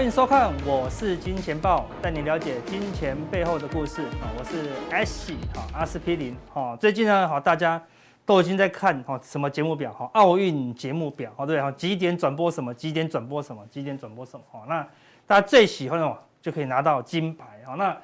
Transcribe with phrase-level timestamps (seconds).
[0.00, 4.32] 欢迎收看，我是金钱豹，带你了解金钱背后的故事啊！
[4.38, 6.74] 我是 S 哈阿司匹林哈。
[6.80, 7.78] 最近呢，好大家
[8.24, 14.82] 都已经在看哈什么节目表哈奥运节目表哈对哈几点转播什么几点转播什么几点转播什么哈那
[15.26, 17.94] 大家最喜欢的就可以拿到金牌哈那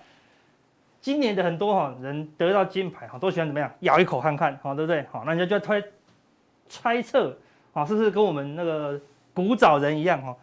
[1.00, 5.82] 今年的很多哈人得到金牌哈都喜欢怎么样咬一口看看哈对不对好那人家就要推
[6.68, 7.34] 猜测
[7.72, 9.00] 啊是不是跟我们那个
[9.32, 10.36] 古早人一样哈？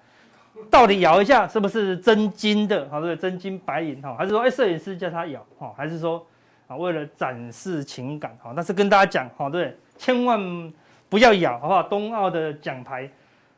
[0.69, 2.87] 到底咬一下是不是真金的？
[2.89, 6.25] 好，对，真金白银哈，还是说，哎，摄影师叫他咬哈，还是说，
[6.67, 8.51] 啊，为了展示情感哈？
[8.55, 10.73] 但是跟大家讲哈，对，千万
[11.09, 11.83] 不要咬，好不好？
[11.83, 13.09] 冬奥的奖牌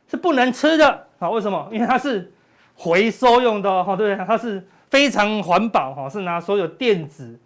[0.08, 1.68] 是不能吃的，好，为什么？
[1.72, 2.32] 因为它是
[2.74, 7.38] 回收用的哈，对，它是非常环保哈，是拿所有电子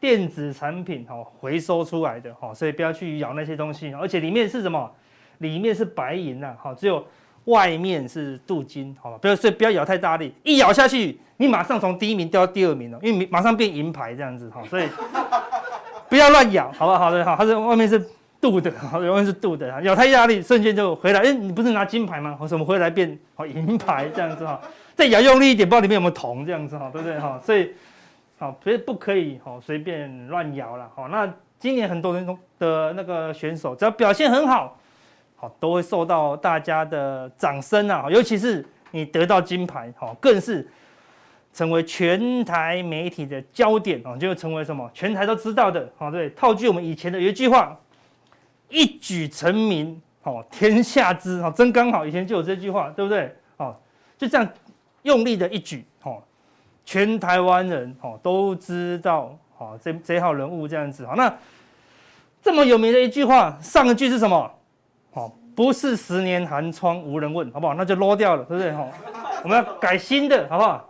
[0.00, 4.90] 电子产品哈回收出来的哈，所以不要去咬那些东西，而且里面是什么？
[5.38, 7.04] 里面是白银呐，好，只有。
[7.48, 14.86] 外面是镀金，好吧，不要所以不要咬太大力，一咬下去，你马上从第一名掉到第二名了，因为马上变银牌这样子，哈，所以
[16.08, 16.98] 不要乱咬，好不好？
[16.98, 17.98] 好的，好，它是外面是
[18.40, 22.36] 镀的，好，外面是镀的，咬太大力，瞬间就回来，哎，你不是拿金牌吗？
[22.40, 24.60] 我怎么回来变好银牌这样子哈？
[24.94, 27.40] 再咬用力一点，不知道里面有没有铜这样子哈，对不对哈？
[27.42, 27.70] 所以
[28.38, 32.26] 好，所以不可以好随便乱咬了，好，那今年很多人
[32.58, 34.78] 的那个选手只要表现很好。
[35.40, 38.06] 好，都会受到大家的掌声啊！
[38.10, 40.68] 尤其是你得到金牌，好，更是
[41.52, 44.16] 成为全台媒体的焦点啊！
[44.16, 44.90] 就会成为什么？
[44.92, 46.28] 全台都知道的，好，对。
[46.30, 47.78] 套句我们以前的有一句话
[48.68, 53.32] ：“一举成名，好，天下知。”好，真刚好，以前就有这句话，对不对？
[53.56, 53.80] 好，
[54.16, 54.48] 就这样
[55.02, 56.26] 用力的一举，好，
[56.84, 61.32] 全台湾人好都知道，好，这这号人物这样子，好，那
[62.42, 64.52] 这么有名的一句话，上一句是什么？
[65.54, 67.74] 不是十年寒窗无人问，好不好？
[67.74, 68.72] 那就落掉了，对不对？
[68.72, 68.86] 哈，
[69.42, 70.88] 我们要改新的，好不好？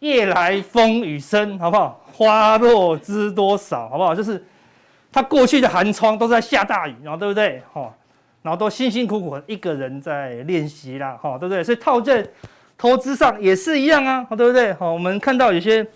[0.00, 1.98] 夜来风雨声，好不好？
[2.12, 4.14] 花落知多少，好不好？
[4.14, 4.44] 就是
[5.10, 7.62] 他过去的寒窗都在下大雨，然后对不对？
[7.72, 7.90] 哈，
[8.42, 11.64] 然后都辛辛苦苦一个人在练习啦，哈，对不对？
[11.64, 12.28] 所以套在
[12.76, 14.74] 投资上也是一样啊，对不对？
[14.74, 15.86] 好，我们看到有些，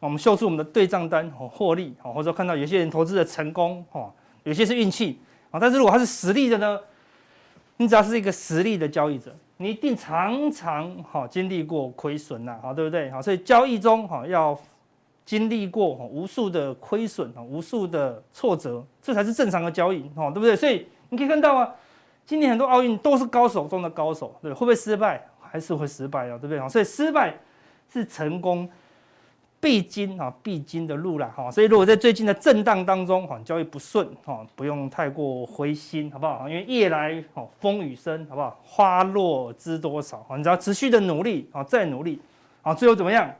[0.00, 5.20] 我们秀出我们的对账单，哈，获利，好，或者说看到有些人投资的成功，哈，有些是运气，
[5.52, 6.76] 啊，但是如果他是实力的呢？
[7.80, 13.10] 你只要是一个实力的交易者，你一定常常哈经历过亏损呐，好对不对？
[13.10, 14.54] 好，所以交易中哈要
[15.24, 20.54] 经历过无数的亏损啊，无数的挫折，这才是正常的交易，哈，对不对？
[20.54, 21.74] 所以你可以看到啊，
[22.26, 25.26] 今年很多奥运都是高手中的高手，对，会不会失败？
[25.40, 26.68] 还是会失败啊，对不对？
[26.68, 27.34] 所以失败
[27.90, 28.68] 是成功。
[29.60, 36.48] 必经啊，必经的路啦，哈，所以如果在最近的震荡当中，哈，交易不顺，哈，不用太过灰心，好不好？
[36.48, 38.58] 因为夜来哦风雨声，好不好？
[38.64, 42.18] 花落知多少，你只要持续的努力，啊，再努力，
[42.62, 43.30] 啊，最后怎么样，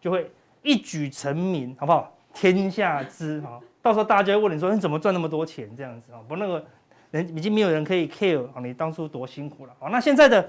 [0.00, 0.30] 就会
[0.62, 2.12] 一举成名，好不好？
[2.32, 5.68] 天下知，哈，到时候大家会问你说，你怎么赚那么多钱？
[5.76, 6.64] 这样子啊，不，那个
[7.10, 10.48] 人已经没有人可以 care 啊，你当初多辛苦了，啊，那现在的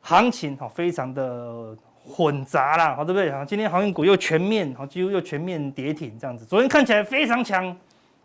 [0.00, 1.78] 行情，哈，非常的。
[2.08, 3.30] 混杂啦，好对不对？
[3.30, 6.44] 好，今天航运股又全面，好几乎又全面跌停这样子。
[6.44, 7.76] 昨天看起来非常强，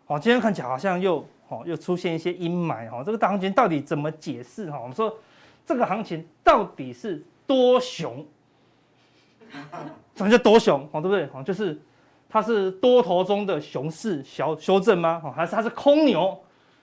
[0.05, 4.71] 好，今天看起来好像又好又出现一些阴霾，哈，这个大行情到底怎么解释？
[4.71, 5.13] 哈，我们说
[5.65, 8.25] 这个行情到底是多熊？
[10.15, 10.87] 什么叫多熊？
[10.91, 11.27] 好，对不对？
[11.27, 11.79] 好，就是
[12.29, 15.19] 它是多头中的熊市小修正吗？
[15.21, 16.37] 好，还是它是空牛？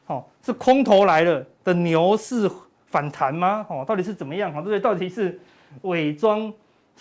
[0.05, 2.51] 好，是空头来了的牛市
[2.87, 3.65] 反弹吗？
[3.69, 4.53] 好，到底是怎么样？
[4.53, 4.79] 好，对不对？
[4.79, 5.41] 到底是
[5.83, 6.53] 伪装？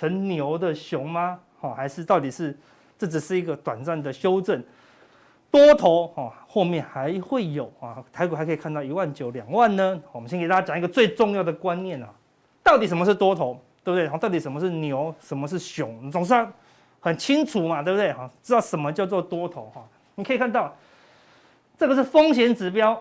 [0.01, 1.39] 成牛的熊吗？
[1.59, 2.57] 好，还是到底是
[2.97, 4.63] 这只是一个短暂的修正？
[5.51, 10.01] 多头哈，后面还会有啊，台股还可以看到一万九、两万呢。
[10.11, 12.09] 我们先给大家讲一个最重要的观念啊，
[12.63, 13.53] 到底什么是多头，
[13.83, 14.05] 对不对？
[14.05, 16.09] 然后，到底什么是牛，什么是熊？
[16.09, 16.33] 总是
[16.99, 18.11] 很清楚嘛，对不对？
[18.11, 19.87] 好，知道什么叫做多头哈？
[20.15, 20.75] 你可以看到
[21.77, 22.99] 这个是风险指标，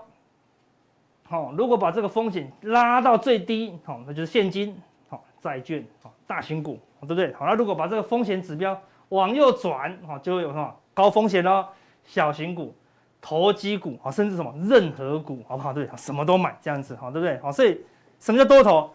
[1.23, 4.79] 好，如果把这个风险拉到最低，好，那就是现金。
[5.09, 7.33] 好债券好，大型股，对不对？
[7.35, 8.81] 好，那如果把这个风险指标
[9.11, 11.69] 往右转，哈，就会有什么高风险咯，
[12.05, 12.75] 小型股、
[13.21, 15.73] 投机股，啊，甚至什么任何股，好不好？
[15.73, 17.39] 对，什么都买这样子，好，对不对？
[17.41, 17.81] 好，所以
[18.19, 18.91] 什么叫多头？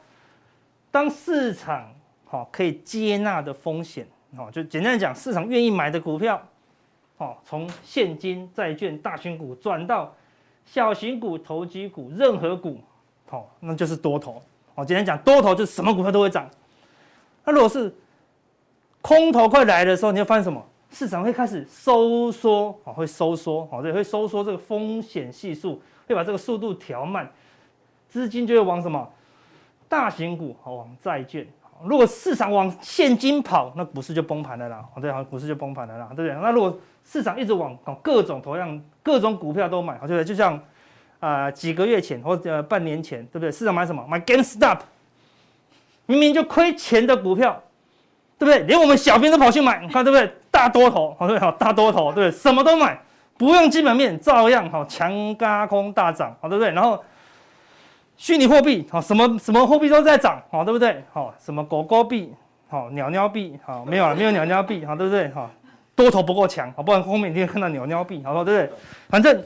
[0.91, 1.91] 当市场
[2.25, 6.41] 好可以接纳的风险，好，就简单讲，市场愿意买的股票，
[7.17, 10.13] 好，从现金、债券、大型股转到
[10.63, 12.79] 小型股、投机股、任何股，
[13.27, 14.41] 好，那就是多头。
[14.73, 16.49] 好，简单讲多头就是什么股票都会涨，
[17.45, 17.93] 那如果是
[19.01, 20.63] 空头快来的时候，你会发现什么？
[20.91, 27.29] 市场会开始收缩，啊，会收缩，好，对，会收缩这个风险系数，会把这个速度调慢，
[28.07, 29.07] 资金就会往什么？
[29.89, 31.45] 大型股，好，往债券，
[31.83, 34.83] 如果市场往现金跑，那股市就崩盘了啦。
[35.01, 36.41] 对，好，股市就崩盘了啦，对不对？
[36.41, 40.23] 那如果市场一直往各种同样各种股票都买，对不对？
[40.23, 40.55] 就像
[41.19, 43.51] 啊、呃、几个月前或者半年前，对不对？
[43.51, 44.05] 市场买什么？
[44.07, 44.79] 买 GameStop，
[46.05, 47.61] 明明就亏钱的股票，
[48.37, 48.59] 对不对？
[48.63, 50.31] 连我们小编都跑去买，你看对不对？
[50.51, 52.99] 大多头，好对好大多头，对，什么都买，
[53.37, 56.71] 不用基本面，照样好强加空大涨，好对不对？
[56.71, 57.03] 然后。
[58.17, 61.03] 虚拟货币，好，什么什么货币都在涨，好，对不对？
[61.11, 62.33] 好，什么狗狗币，
[62.69, 65.29] 好，鸟鸟币，好，没有了，没有鸟鸟币，好，对不对？
[65.33, 65.51] 好，
[65.97, 68.69] 多头不够强，好，不然后面你会看到鸟鸟币，好，对不对？
[69.09, 69.43] 反正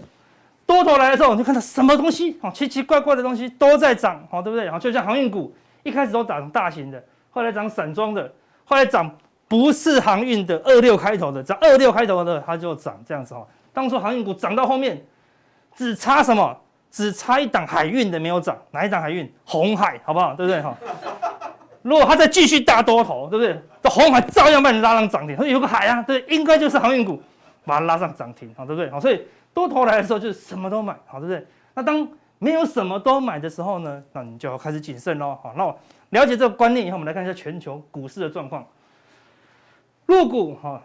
[0.68, 4.70] 多头来的时候，你就看到什么东西，好，奇奇怪怪的东西都在涨，好，对不对？
[4.70, 5.52] 好，就像航运股，
[5.84, 8.32] 一开始都涨大型的，后来涨散装的，
[8.66, 9.10] 后来涨
[9.48, 13.46] 不是航运的二六开头的，涨二六开头的它就涨这样子哈。
[13.74, 15.02] 当初航运股涨到后面，
[15.76, 16.56] 只差什么？
[16.92, 19.32] 只差一档海运的没有涨，哪一档海运？
[19.46, 20.34] 红海，好不好？
[20.34, 20.60] 对不对？
[20.60, 20.76] 哈，
[21.84, 23.62] 如果它再继续大多头，对不对？
[23.84, 25.36] 这红海照样把你拉上涨停。
[25.36, 27.22] 它有个海啊，对，应该就是航运股，
[27.64, 28.90] 把它拉上涨停，好，对不对？
[28.90, 29.22] 好，所以
[29.54, 31.46] 多头来的时候就是什么都买，好，对不对？
[31.76, 32.08] 那当
[32.40, 35.38] 没有什么都买的时候呢，那你就要开始谨慎喽。
[35.44, 38.66] 好，那我了解这个观念以后，我们来看一下全球股市的状况。
[40.08, 40.82] 陆股，哈。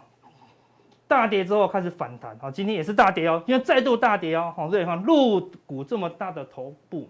[1.07, 7.07] 大跌之后开始反弹，好，今天也是大跌哦，因为再度大跌哦，好，所以看陆股这么大的头部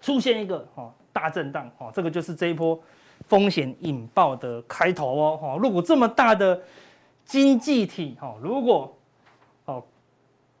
[0.00, 2.80] 出现一个哈大震荡，哈，这个就是这一波
[3.26, 6.62] 风险引爆的开头哦，哈，陆股这么大的
[7.24, 8.95] 经济体，哈，如果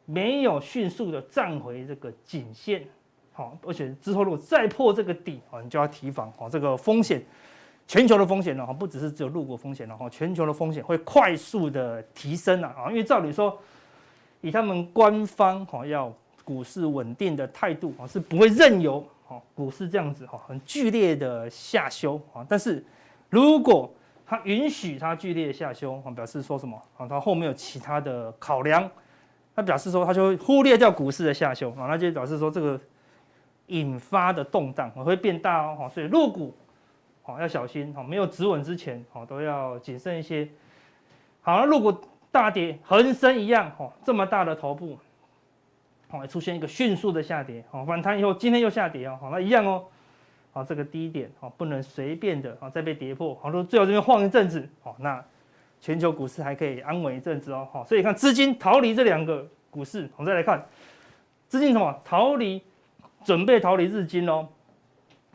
[0.06, 2.82] 没有迅速的站回这个颈线，
[3.32, 7.22] 好，而且之后如果再破这个底，啊，你就要提防，哦，这个风险。
[7.88, 13.56] 全球的风险呢，哈，不只是只有陆股风险了，哈，全球的风险会快速的提升了，啊，因为照理说，
[14.40, 16.12] 以他们官方哈要
[16.42, 22.84] 股市稳定的态度啊，是不会任由哈股市这样子哈很剧烈的下修啊，但是
[23.30, 23.88] 如果
[24.26, 27.06] 他允许它剧烈下修啊，表示说什么啊？
[27.06, 28.90] 他后面有其他的考量，
[29.56, 32.78] 他表示说他就会忽略掉股市的下修啊，那就表示说这个
[33.66, 36.54] 引发的动荡会变大哦，所以入股。
[37.22, 40.48] 好，要小心，好，没有止稳之前，好，都要谨慎一些。
[41.40, 42.00] 好，那如果
[42.30, 44.96] 大跌，恒生一样，哈，这么大的头部，
[46.08, 49.86] 好，出现一个迅速的下跌，好，反弹以后，今天又下跌哦，好，那一样哦，
[50.52, 55.24] 好，这个低点，好，不能随便的，好，再被跌破，好，说最好这边晃一阵子，好，那
[55.80, 60.66] 全球股市还可以安稳一阵子哦，好，所以看资金逃离这两个股市，我们再来看
[61.48, 62.00] 资金什么？
[62.04, 62.62] 逃离，
[63.24, 64.48] 准备逃离日经哦。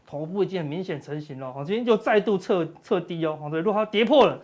[0.05, 4.37] 头部已经很明显成型了，好，今天就再度测测低哦，好，对，如果它跌破了，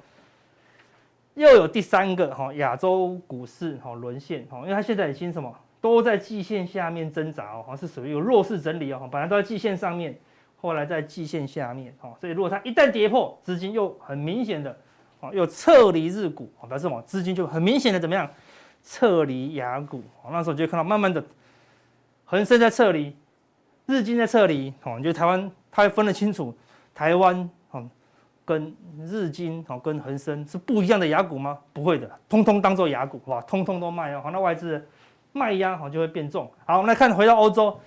[1.34, 4.46] 又有第三个哈亚洲股市哈沦陷。
[4.50, 5.54] 哈，因为它现在已经什么？
[5.82, 10.18] 都在季线下面挣扎哦，好像是属于有弱势整理哦，本来都在季线上面，
[10.56, 14.76] 后来在季线下面，哈，所以如果它一旦跌破，资金又很明显的
[15.33, 17.01] 又撤离日股，表示什么？
[17.03, 18.29] 资金就很明显的怎么样？
[18.83, 21.24] 撤离雅股，那时候就看到慢慢的
[22.25, 23.15] 恒生在撤离。
[23.86, 26.53] 日经在撤离，哦，你觉得台湾它会分得清楚，
[26.93, 27.89] 台湾哦
[28.43, 31.57] 跟日经哦跟恒生是不一样的雅股吗？
[31.72, 34.86] 不会的，通通当做雅股，哇，通通都卖哦，那外资
[35.31, 36.51] 卖压好就会变重。
[36.65, 37.79] 好，我们来看回到欧洲，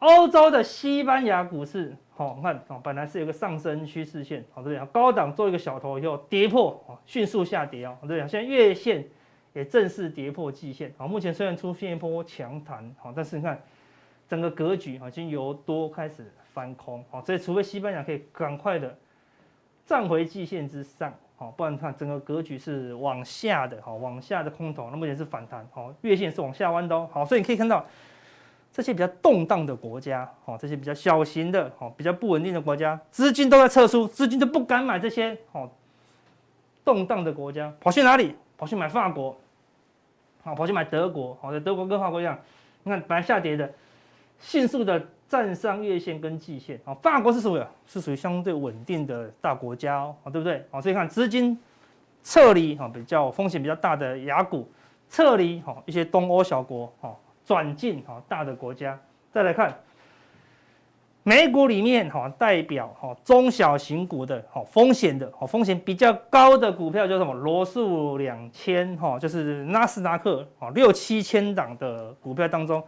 [0.00, 4.86] 欧洲的西班牙股市，好，你看哦，本来是有个上升趋势线，好，对不对？
[4.92, 8.20] 高档做一个小头以后跌破，哦，迅速下跌哦，对不对？
[8.28, 9.06] 现在月线
[9.54, 13.60] 也正式跌破季线，好，目前虽然出现一波强弹，好，但是你看。
[14.28, 18.96] 整个格局啊，已经由多开始翻空，好，所以除非西班牙可以赶快的
[19.84, 27.84] 站回季线之上，好，不然看整个格局是往下的，好，往下的空头，那目前是反弹，好，月线是往下弯的，好，所以你可以看到
[28.72, 35.70] 这些比较动荡的国家，好，这些比较小型的，好，比较不稳定的国家，资金都在撤出，资金都不敢买这些，好，
[36.84, 38.34] 动荡的国家，跑去哪里？
[38.56, 39.36] 跑去买法国，
[40.42, 42.38] 好，跑去买德国，好，在德国跟法国一样，
[42.82, 43.70] 你看本来下跌的。
[44.42, 44.98] 迅速的
[45.28, 50.64] 站上月线跟季线，啊，法国是属于是属于相对稳定的大国家哦，啊，对不对？
[50.70, 51.58] 啊，所以看资金
[52.24, 54.66] 撤离哈，比较风险比较大的雅股，
[55.10, 58.98] 撤离哈一些东欧小国，哈转进哈大的国家。
[59.32, 59.74] 再来看
[61.22, 67.34] 美股里面哈代表哈中小型股的哈风险的哈风险比较高的股票叫什么？
[67.34, 72.82] 罗素两千哈，就是纳斯达克啊六七千档的股票当中。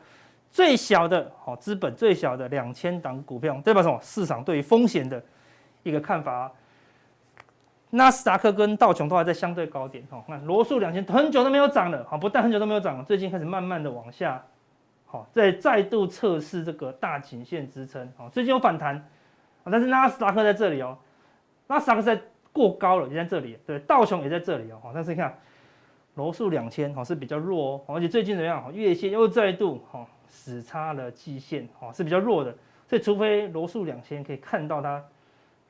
[0.51, 3.99] 最小的好资本，最小的两千档股票，代表什么？
[4.03, 5.23] 市场对于风险的
[5.83, 6.51] 一个看法。
[7.95, 14.43] 纳斯达克跟道琼都还在相对高点，哈，那罗素两千很久都没有涨了，好，不但很久都没有涨了，最近开始慢慢的往下，
[15.05, 19.07] 好，再再度测试这个大颈线支撑，好，最近有反弹，
[19.65, 20.97] 但是纳斯达克在这里哦，
[21.67, 22.19] 纳斯达克在
[22.51, 25.39] 过高了，也在这里，对，道琼也在这里哦，但是你看
[26.15, 28.73] 罗素两千哦是比较弱哦，而且最近怎么样？
[28.73, 32.57] 月线又再度哈死叉了季线哦，是比较弱的，
[32.89, 35.05] 所以除非罗素两千可以看到它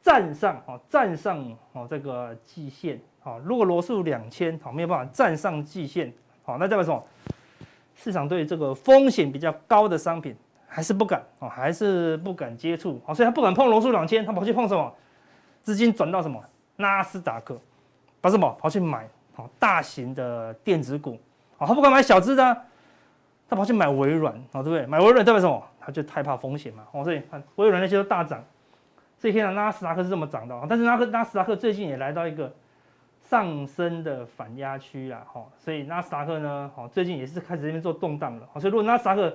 [0.02, 7.02] 站上哦，站上哦这个季线哦，如果罗素两千哦没有办法站上季线，好，那代表什么？
[7.94, 10.34] 市场对这个风险比较高的商品
[10.66, 14.92] 还是不敢哦，还是不敢接触哦，所以他不敢碰罗素两千，他跑去碰什么？
[15.62, 16.42] 资金转到什么？
[16.76, 17.56] 纳斯达克，
[18.20, 18.50] 把什么？
[18.60, 21.16] 跑去买哦，大型的电子股
[21.58, 22.62] 哦，他不敢买小资的，
[23.48, 24.84] 他跑去买微软哦，对不对？
[24.86, 25.62] 买微软代表什么？
[25.78, 28.42] 他就太怕风险嘛哦，所以看微软那些都大涨，
[29.22, 32.52] 所以看到纳斯达克是这么涨的，但是纳克纳斯达克最近也来到一个。
[33.30, 39.34] 上升的反压区啦，哈，所以纳斯达克呢，哈，最近也是开始这边做动荡了，所以如果纳斯达克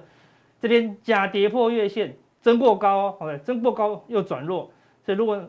[0.61, 4.69] 这边假跌破月线，真过高哦，对，真过高又转弱，
[5.03, 5.41] 所以如果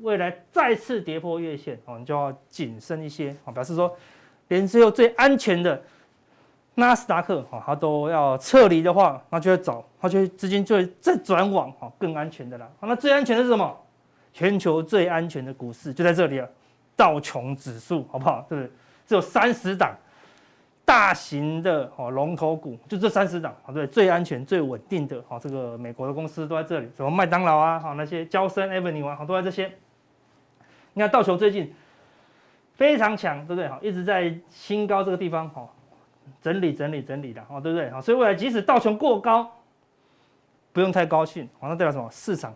[0.00, 3.96] 未来再次跌破月线，哦，你就要谨慎一些，啊，表示说
[4.48, 5.80] 连最后最安全的
[6.74, 13.74] 纳斯达克，哈，它都要撤离的话，那就会找，它就资金就会再转往，哈，更安全的啦，那最安全的是什么？
[14.34, 16.50] 全球最安全的股市就在这里了。
[16.96, 18.44] 道琼指数好不好？
[18.48, 18.70] 对不对？
[19.06, 19.92] 只有三十档
[20.84, 29.72] 大型的哦龙头股，就这三十档啊，对，最安全、最稳定的哦，这个美国的公司都在这里，什么麦当劳啊，好那些娇生 Avenue 啊，好都在这些。
[30.92, 31.74] 你看道琼最近
[32.74, 33.68] 非常强，对不对？
[33.68, 35.68] 好，一直在新高这个地方哦，
[36.40, 37.90] 整理、整理、整理的哦，对不对？
[37.90, 39.50] 好，所以未来即使道琼过高，
[40.72, 42.08] 不用太高兴，好，那代表什么？
[42.12, 42.54] 市场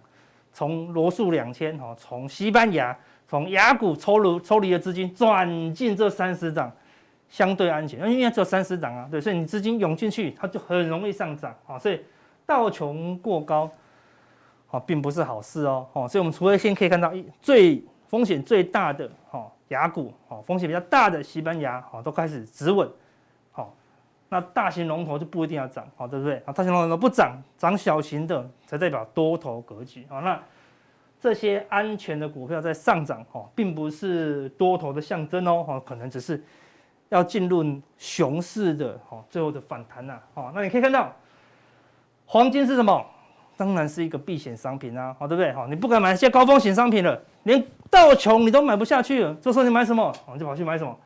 [0.58, 2.96] 从罗素两千哦，从西班牙。
[3.28, 6.72] 从雅股抽离抽离的资金转进这三十档，
[7.28, 12.00] 相对安全，因为只有三十档啊，对，所以你资金涌进去，它就很容易上涨啊，所以
[12.46, 13.70] 道琼过高，
[14.70, 22.90] 啊，并不是好事哦，哦，所以我们除了先可以看到一最风险最大的哈雅股，哦，风险比较大的西班牙，哦，都开始止稳，
[24.28, 26.37] 那大型龙头就不一定要涨，好，对不对？
[26.47, 30.40] 啊，大型龙头不涨，涨小型的才代表多头格局，好，那。
[31.20, 36.40] 这些安全的股票在上涨，哦，并不是多头的象征哦，可能只是
[37.08, 37.64] 要进入
[37.97, 41.12] 熊市的，哦，最后的反弹呐，哦，那你可以看到，
[42.25, 43.04] 黄金是什么？
[43.56, 45.52] 当然是一个避险商品啊，好，对不对？
[45.54, 50.14] 好，你不敢买一些高风险商品了，连道琼你都买不下去了，这时候你买什么？
[50.30, 50.97] 我就跑去买什么？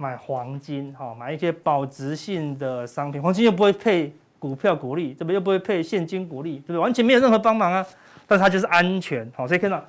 [0.00, 6.78] 买黄金，哈，买一些保值性的商品，黄金又不会配股票股利，这边又不会配现金股利，对不对？
[6.78, 7.84] 完全没有任何帮忙啊。
[8.24, 9.84] 但是它就是安全，好，所以看到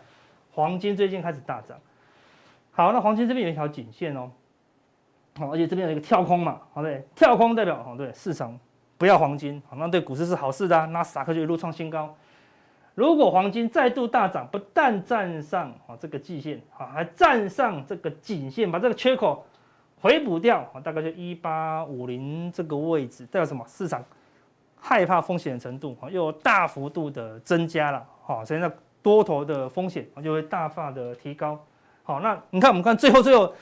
[0.52, 1.78] 黄金最近开始大涨。
[2.72, 4.32] 好，那黄金这边有一条颈线哦，
[5.38, 8.58] 好，而且这边有一个跳空嘛，好，对，跳空代表，好，对，市场
[8.98, 12.16] 不要黄金，好，那对股市是好事的，纳斯达克就一路创新高。
[12.96, 19.46] 如果黄金再度大涨，不但站上啊这个季线，啊，还站上这个颈线，把这个缺口
[20.02, 23.66] 回补掉，啊，大概就一八五零这个位置，代表什么？
[23.68, 24.04] 市场。
[24.82, 31.60] 害怕风险的程度，又大幅度的增加了，好，所以那多头的风险就会大幅的提高。
[32.02, 33.54] 好，那你看，我们看最后最后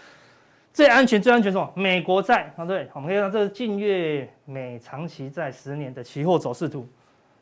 [0.72, 1.68] 最安全最安全什么？
[1.76, 6.88] 美国债啊，对，我们可以看这是近月美长期债十年的期货走势图，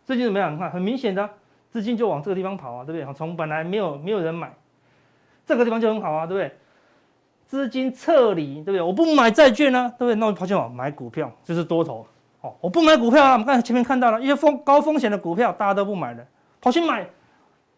[0.05, 0.55] 最近怎么样？
[0.55, 1.29] 你看，很明显的
[1.69, 3.13] 资金就往这个地方跑啊，对不对？
[3.13, 4.53] 从本来没有没有人买，
[5.45, 6.57] 这个地方就很好啊，对不对？
[7.45, 8.81] 资金撤离，对不对？
[8.81, 10.15] 我不买债券呢、啊，对不对？
[10.15, 12.05] 那我跑去买股票，就是多头。
[12.61, 13.31] 我不买股票啊！
[13.31, 16.23] 我们刚才前面看到了一些风高风险的股票，大家都不买了，
[16.61, 17.09] 跑去买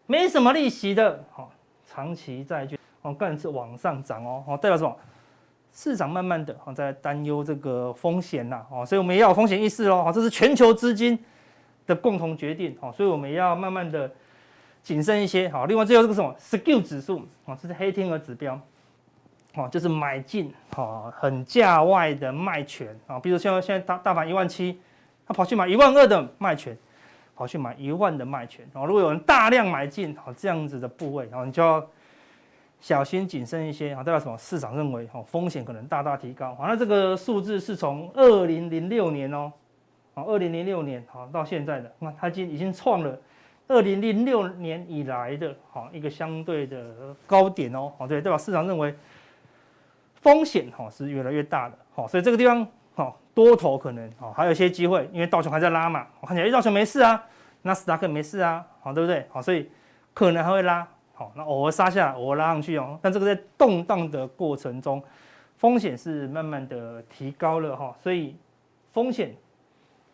[0.04, 1.50] 没什么利息的，好
[1.86, 4.94] 长期债券，哦，更是往上涨哦，哦，代表什么？
[5.72, 11.18] 市场慢慢的哦在担忧这个风险呐，哦，所以我们也要有风险意识哦，这是全球资金
[11.86, 14.10] 的共同决定，哦，所以我们要慢慢的
[14.82, 18.60] 谨慎一些，好，另外最后这个什么？Skew 指数，哦，这是黑天鹅指标。
[19.58, 24.78] 哦，就是买进，哦，很价外的卖权啊，比如像现在大大盘一万七，
[25.26, 26.78] 他跑去买一万二的卖权，
[27.34, 28.86] 跑去买一万的卖权哦。
[28.86, 31.84] 如果有人大量买进，哦，这样子的部位，然后你就要
[32.80, 33.96] 小心谨慎一些啊。
[34.04, 34.38] 代表什么？
[34.38, 36.54] 市场认为哦，风险可能大大提高。
[36.54, 39.52] 好，那这个数字是从二零零六年哦，
[40.14, 43.18] 啊，二零零六年好到现在的，那它已经已经创了
[43.66, 47.90] 二零零六年以来的好一个相对的高点哦。
[47.98, 48.94] 好，对，代表市场认为。
[50.28, 57.24] 风险哈是越来越大的，好，所以这个地方哈多头可能哈还有一些机会，因为道琼还在拉嘛，我看起来道琼没事啊，
[57.62, 59.26] 纳斯达克没事啊，好，对不对？
[59.30, 59.70] 好，所以
[60.12, 65.02] 可能还会拉，好，那偶尔杀下，偶尔拉上去哦，但这个在动荡的过程中，
[65.56, 68.36] 风险是慢慢的提高了哈，所以
[68.92, 69.34] 风险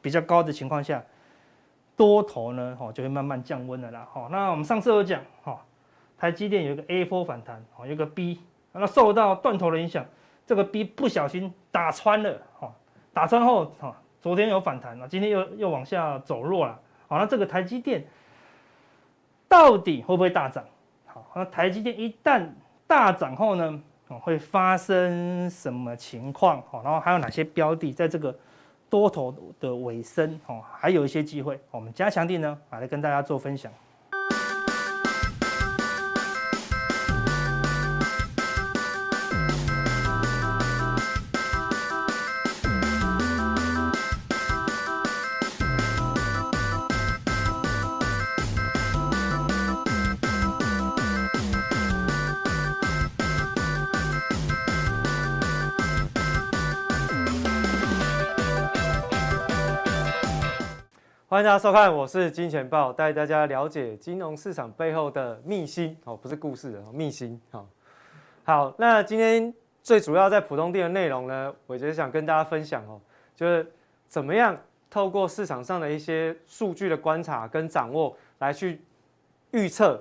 [0.00, 1.02] 比较高的情况下，
[1.96, 5.60] 多头呢哈就会慢慢降温了啦，好，那我们上次有讲哈。
[6.16, 8.40] 台积电有一个 A 波反弹，哦，有一个 B，
[8.80, 10.04] 那受到断头的影响，
[10.46, 12.72] 这个 B 不小心打穿了，哈，
[13.12, 18.04] 打穿后，哈，昨天有反弹了，今天又又往下走弱了，好，那这个台积电
[19.48, 20.64] 到底会不会大涨？
[21.06, 22.48] 好，那台积电一旦
[22.86, 26.60] 大涨后呢，哦，会发生什么情况？
[26.70, 28.36] 好，然后还有哪些标的在这个
[28.90, 33.72] 多头的尾声，哦，还有一些机会，我们加强地呢，来跟大家做分享。
[61.34, 67.40] 欢迎大家收看，我是金钱豹，带大家了解金融市场背后的秘辛哦，不是故事的秘辛。
[67.50, 67.66] 好，
[68.44, 73.00] 好，那今天最主要在普通店的内容呢，我觉得想跟大家分享哦，
[73.34, 73.68] 就是
[74.06, 74.56] 怎么样
[74.88, 78.80] 透过市场上的一些数据的观察跟掌握，来去
[79.50, 80.00] 预测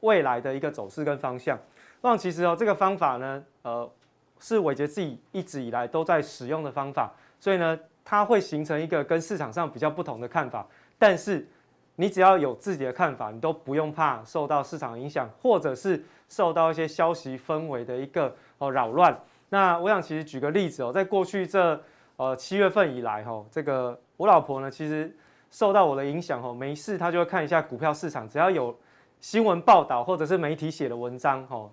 [0.00, 1.58] 未来的一个走势跟方向。
[2.02, 3.90] 那其实哦，这个方法呢，呃，
[4.38, 7.10] 是伟捷自己一直以来都在使用的方法，
[7.40, 7.80] 所以呢。
[8.04, 10.66] 它会形成一个跟市场上比较不同的看法，
[10.98, 11.48] 但是
[11.96, 19.18] 你只要有自己的看法，你都不用怕受到市场影响，或者是受到一些消息氛围的一个哦扰乱。
[19.48, 21.80] 那我想其实举个例子哦，在过去这
[22.16, 25.16] 呃七月份以来哈，这个我老婆呢其实
[25.50, 28.76] 受到我的影响哦，没事她就会看一下股票市场，只要有
[29.20, 31.70] 新闻报道或者是媒体写的文章哦，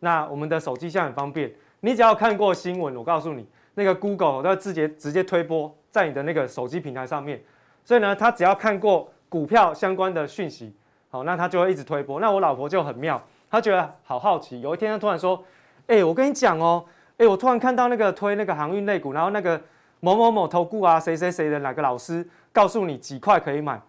[0.00, 3.46] 那我们的手机现在很方便，你只要看过新闻，我告诉你。
[3.78, 7.40] 那个 Google 都要直接直接推播在你的那个手机平台上面，
[7.84, 10.74] 所以呢，他只要看过股票相关的讯息，
[11.10, 12.18] 好，那他就会一直推播。
[12.18, 14.60] 那我老婆就很妙，她觉得好好奇。
[14.60, 15.44] 有一天，她突然说
[15.86, 16.84] ：“哎、我跟你讲哦，
[17.18, 19.60] 哎，我突然看到那个推那个航运类股，然后那个
[20.00, 23.80] 某某某投顾啊，谁谁谁的哪个老师告诉你几块可以买。”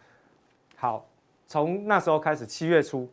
[0.77, 1.03] 好，
[1.47, 3.09] 从那时候开始，七月初，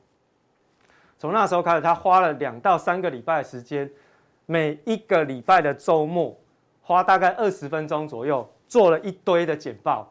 [1.17, 3.91] 从那时候开始，他花了两到三个礼拜的时间，
[4.45, 6.37] 每一个礼拜的周末。
[6.87, 10.09] 花大概二十分钟左右做了一堆的简报，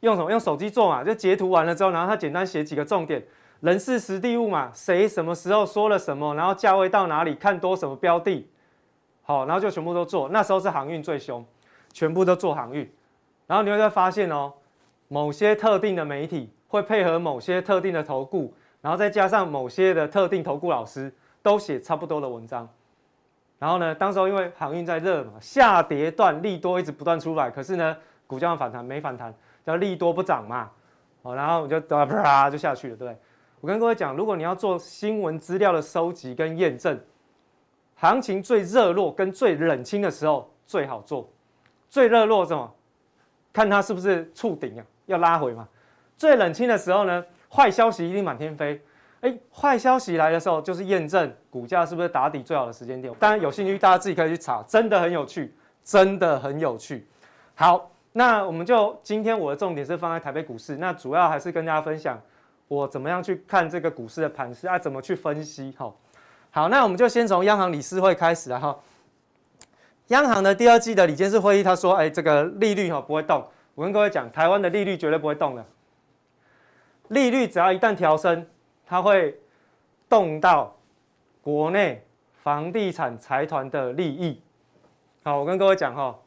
[0.00, 0.28] 用什么？
[0.32, 3.22] 用手机做嘛，就截图完了之后，然后他简单写几个重点，
[3.60, 8.50] 人事时地物嘛，谁什么时候说了什么，然后价位到哪里，看多什么标的，
[9.22, 10.28] 好，然后就全部都做。
[10.30, 11.44] 那时候是航运最凶，
[11.92, 12.92] 全部都做航运。
[13.46, 14.52] 然后你会发现哦，
[15.06, 22.68] 某些特定的媒体会配合某些特定的投顾，然后再加上某些的特定投顾老师都写差不多的文章。
[23.58, 30.70] 然后呢，当时候因为航运在热嘛，下跌段利多一直不断出来，可是呢，股价反弹没反弹，叫利多不涨嘛，
[31.22, 33.18] 哦，然后我就啪啪就下去了，对不对？
[33.60, 36.96] 我跟各位讲，如果你要做新闻资料的收集跟验证，
[37.96, 41.28] 行情最热络跟最冷清的时候最好做。
[41.88, 42.72] 最热络什么？
[43.52, 45.66] 看它是不是触顶啊，要拉回嘛。
[46.16, 48.80] 最冷清的时候呢，坏消息一定满天飞。
[49.20, 53.12] 哎，坏消息来的时候，就是验证股价是不是打底最好的时间点。
[53.18, 55.52] 当然有兴趣，大家自己可以去查，真的很有趣，
[55.82, 57.04] 真的很有趣。
[57.56, 62.20] 好，那我们就今天我的重点是放在台北股市，那主要还是跟大家分享
[62.68, 65.74] 我怎么样去看这个股市的盘势啊，怎么去分析。
[65.76, 65.96] 好，
[66.52, 68.78] 好，那我们就先从央行理事会开始了哈。
[70.08, 73.44] 央行的第二季的理监事会议，他说，哎，这个利率哈不会动。
[73.74, 75.64] 我跟各位讲，台湾的利率绝对不会动的，
[77.08, 78.46] 利率只要一旦调升。
[78.88, 79.38] 它会
[80.08, 80.74] 动到
[81.42, 82.02] 国内
[82.42, 84.40] 房地产财团的利益。
[85.22, 86.18] 好，我跟各位讲哈，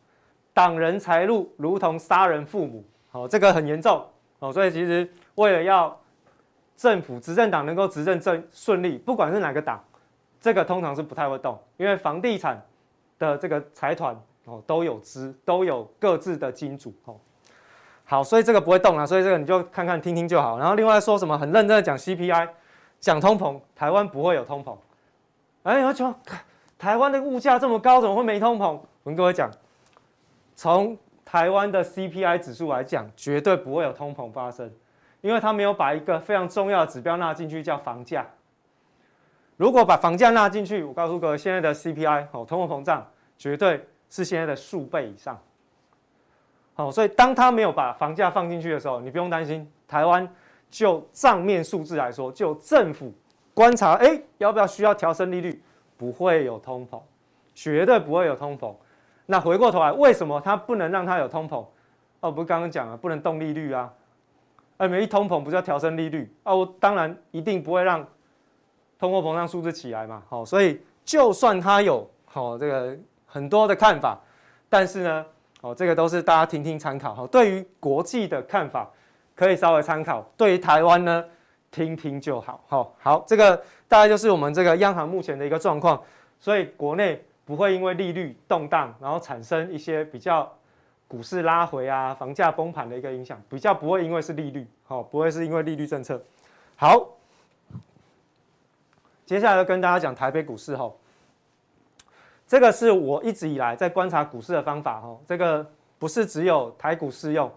[0.54, 4.06] 挡人财路如同杀人父母，好，这个很严重
[4.38, 4.54] 哦。
[4.54, 6.00] 所以其实为了要
[6.78, 9.84] 政府执政党能够执政正顺利，不管是哪个党，
[10.40, 12.64] 这个通常是不太会动，因为房地产
[13.18, 17.20] 的这个财团哦都有资，都有各自的金主哦。
[18.12, 20.60] 好，所以这个不会动啊，所以这个你就看看听听就好。
[20.60, 22.50] 然后另外说什么很认真的讲 CPI，
[23.00, 24.76] 讲通膨，台湾不会有通膨。
[25.64, 26.14] 哎，我说
[26.78, 28.74] 台湾的物价这么高，怎么会没通膨？
[28.74, 29.50] 我跟各位讲，
[30.58, 34.70] 从台湾的 CPI 指数来讲，绝对不会有通膨发生，
[35.22, 38.28] 因为它没有把一个非常重要的指标纳进去，叫房价。
[39.56, 45.42] 如果把房价纳进去，我告诉各位，现在的 CPI 哦，通货膨胀绝对是现在的数倍以上。
[46.74, 49.70] 好，所以当他没有把房价放进去的时候，你不用担心。
[49.88, 50.28] 台湾
[50.70, 53.14] 就账面数字来说，就政府
[53.54, 55.62] 观察，哎，要不要需要调升利率？
[55.98, 57.00] 不会有通膨，
[57.54, 58.74] 绝对不会有通膨。
[59.26, 61.64] 那回过头来，为什么他不能让他有通膨？
[62.22, 63.92] 哦，不是刚刚讲了，不能动利率啊。
[64.78, 66.34] 哎，没一通膨，不是要调升利率？
[66.44, 68.04] 哦，我当然一定不会让
[68.98, 74.20] 通货膨胀数字起来嘛，好，所以就算它有好这个很多的看法，
[74.70, 75.26] 但是呢，
[75.62, 77.26] 哦，这个都是大家听听参考哈。
[77.28, 78.90] 对于国际的看法
[79.36, 81.24] 可以稍微参考，对于台湾呢，
[81.72, 82.64] 听听就好。
[82.68, 83.56] 好，好，这个
[83.88, 86.02] 大概就是我们这个央行目前的一个状况，
[86.40, 90.52] 所以国内不会因为利率动荡，然后产生一些比较
[91.08, 96.22] 股市拉回啊、房价崩盘的一个影响，比较不会因为是利率，好，不会是因为利率政策。
[96.76, 97.08] 好。
[99.24, 100.92] 接下来要跟大家讲台北股市哈，
[102.52, 105.66] 这个是我一直以来在观察股市的方法吼，这个
[105.98, 107.50] 不是只有台股适用，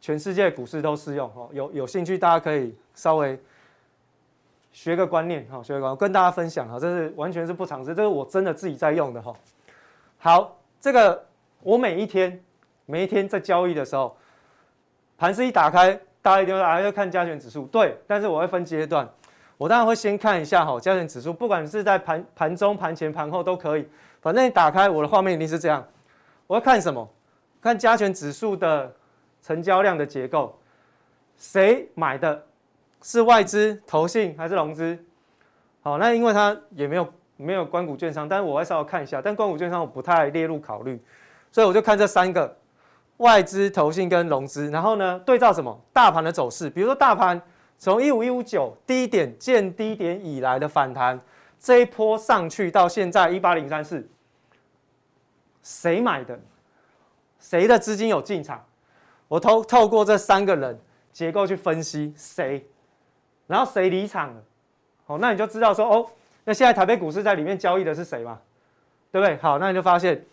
[0.00, 1.48] 全世界股市都适用吼。
[1.52, 3.40] 有有兴趣大家可以稍微
[4.72, 9.32] 学个观念哈，学个观念跟大家分享哈，这是完全是不尝试，这是我真的自己在用的哈。
[10.18, 11.24] 好，这个
[11.62, 12.42] 我每一天
[12.86, 14.16] 每一天在交易的时候，
[15.16, 19.08] 盘势一打开，大家一定会啊要看加权指数，对，但是我会分阶段。
[19.56, 23.86] 我当然会先看一下哈，加权指数，不管是在盘盘中、盘前、盘后都可以。
[24.20, 25.86] 反正你打开我的画面一定是这样。
[26.46, 27.08] 我要看什么？
[27.60, 28.94] 看加权指数的
[29.42, 30.58] 成交量的结构，
[31.36, 32.44] 谁买的？
[33.02, 34.98] 是外资、投信还是融资？
[35.82, 39.22] 好，那因为它也没有没有关股券商，但是我会稍微看一下。
[39.22, 41.02] 但关股券商我不太列入考虑，
[41.50, 42.56] 所以我就看这三个：
[43.18, 44.70] 外资、投信跟融资。
[44.70, 45.80] 然后呢，对照什么？
[45.92, 47.40] 大盘的走势，比如说大盘。
[47.82, 51.18] 从一五一五九低点见低点以来的反弹，
[51.60, 54.08] 这一波上去到现在一八零三四，
[55.62, 56.40] 谁买的？
[57.38, 58.64] 谁的资金有进场？
[59.28, 60.78] 我透透过这三个人
[61.12, 62.66] 结构去分析谁，
[63.46, 64.42] 然后谁离场了？
[65.06, 66.10] 好，那你就知道说哦，
[66.44, 68.40] 那现在台北股市在里面交易的是谁嘛？
[69.12, 69.36] 对不对？
[69.36, 70.24] 好，那你就发现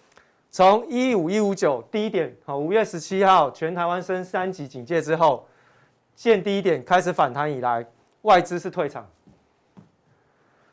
[0.50, 5.48] 从一五一五九低点，好，五月十七号全台湾升三级警戒之后。
[6.16, 7.86] 见低点开始反弹以来，
[8.24, 9.08] 外资是退场，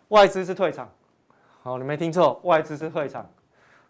[0.08, 0.88] 外资是退场。
[1.62, 3.26] 好，你没听错，外资是退场。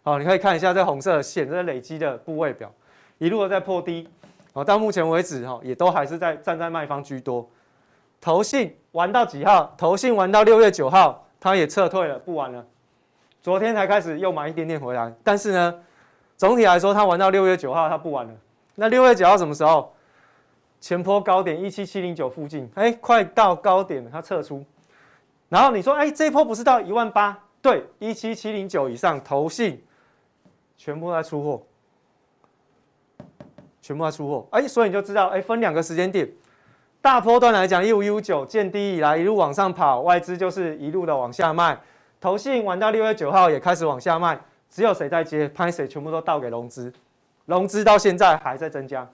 [0.03, 2.71] 好，你可以看一下这红色的线，这是累积的部位表，
[3.17, 4.07] 一路在破低。
[4.53, 7.47] 好，到目前为止哈，也都还是在站在卖方居多。
[8.21, 9.73] 投信玩到几号？
[9.77, 12.65] 投信玩到六月九号，它也撤退了，不玩了。
[13.41, 15.79] 昨天才开始又买一点点回来，但是呢，
[16.37, 18.33] 总体来说，它玩到六月九号，它不玩了。
[18.75, 19.93] 那六月九号什么时候？
[20.81, 24.63] 前坡高点一七七零九附近，哎，快到高点了，它撤出。
[25.55, 27.39] 然后你说，哎，这一波不是到一万八？
[27.61, 29.81] 对，一七七零九以上，投信
[30.75, 31.63] 全部在出货，
[33.81, 34.45] 全部在出货。
[34.51, 36.29] 哎，所以你就知道，哎，分两个时间点。
[37.01, 41.79] 大波段来讲，一五一五九见低以来一路往上跑，外资就是一路的往下卖。
[42.19, 44.37] 投信玩到六月九号也开始往下卖，
[44.69, 45.47] 只有谁在接？
[45.47, 46.91] 拍谁全部都倒给融资，
[47.45, 49.09] 融资到现在还在增加。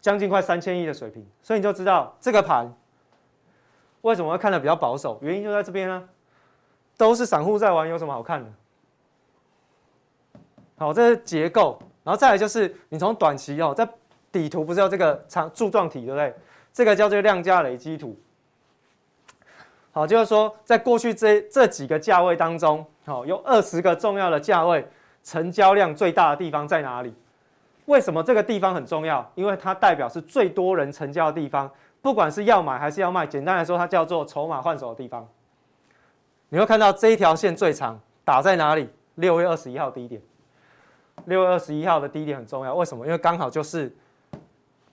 [0.00, 2.68] 将近快三千亿的水平，所以你就知道这个盘
[4.02, 6.02] 为什么会看得比较保守，原因就在这边啊，
[6.96, 8.50] 都是散户在玩，有什么好看的？
[10.76, 13.88] 好，这是结构，然后再来就是你从短期哦，在
[14.30, 16.34] 底图不是有这个长柱状体对不对？
[16.72, 18.18] 这个叫做量价累积图。
[19.92, 24.84] 好，就是说在过去这这几个价位当中，好，有二十个重要的价位，
[25.22, 27.14] 成交量最大的地方在哪里？
[27.84, 29.30] 为什么这个地方很重要？
[29.34, 31.70] 因为它代表是最多人成交的地方，
[32.02, 33.26] 不管是要买还是要卖。
[33.26, 35.26] 简单来说，它叫做筹码换手的地方。
[36.50, 38.90] 你会看到这一条线最长打在哪里？
[39.14, 40.20] 六月二十一号低点。
[41.26, 43.06] 六月二十一号的低点很重要，为什么？
[43.06, 43.94] 因为刚好就是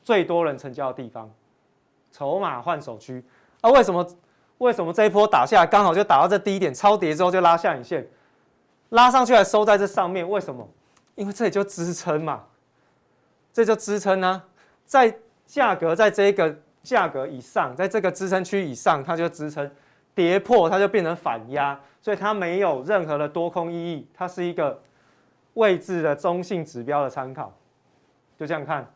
[0.03, 1.29] 最多人成交的地方，
[2.11, 3.23] 筹码换手区。
[3.61, 4.07] 啊，为什么？
[4.59, 6.73] 为什么这一波打下来刚好就打到这低点？
[6.73, 8.05] 超跌之后就拉下影线，
[8.89, 10.29] 拉上去还收在这上面？
[10.29, 10.67] 为什么？
[11.15, 12.43] 因为这里就支撑嘛。
[13.53, 14.43] 这就支撑呢，
[14.85, 19.67] 在价格在这个价格以上，在这个支撑区以上，它就支撑；
[20.15, 24.81] 跌破它就变成反压，所以它没有任何的多空意义，它是一个
[25.53, 27.53] 位置的中性指标的参考。
[28.37, 28.89] 就这样看，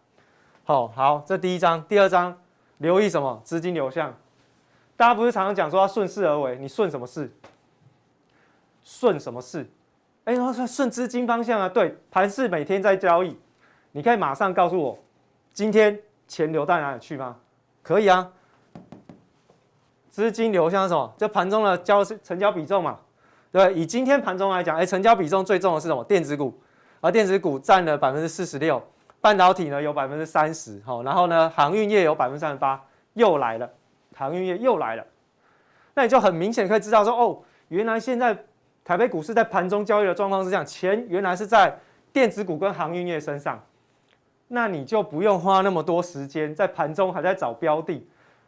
[0.64, 2.38] 好好，这第一张，第二张，
[2.78, 3.42] 留意什么？
[3.44, 4.14] 资金流向。
[4.96, 7.30] 大家不是常常讲说要顺势而为，你顺什么势？
[8.84, 9.70] 顺什么势？
[10.24, 13.38] 哎，然后说顺资金方向啊，对，盘势每天在交易。
[13.92, 14.98] 你可以马上告诉我，
[15.52, 17.38] 今天钱流到哪里去吗？
[17.84, 18.32] 可以啊。
[20.10, 21.12] 资金流向什么？
[21.18, 23.00] 就盘中的交成交比重嘛，
[23.52, 26.04] 对，对以今天盘中来讲，哎，成交比重最重的是什么？
[26.04, 26.54] 电子股，
[27.02, 28.80] 而电子股占了百分之四十六，
[29.20, 32.80] 半导体呢有百分之三十，好，然后呢航运业有百分之三十八，
[33.14, 33.68] 又来了，
[34.16, 35.04] 航运业又来了。
[35.96, 38.38] 那你就很明显可以知道说，哦，原来现在
[38.86, 41.76] 台北股市在盘中交易的状况是这样，钱原来是在
[42.12, 43.60] 电子股跟航运业身上。
[44.54, 48.06] 那你就不用花那么多时间在盘中还在找标的，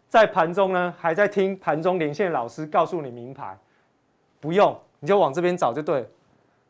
[0.08, 3.58] 在盘中呢，还在听盘中连线老师告诉你名牌，
[4.40, 6.08] 不用，你就往这边找就对了。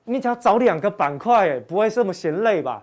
[0.05, 2.81] 你只要找两个板块，哎，不会这么嫌累吧？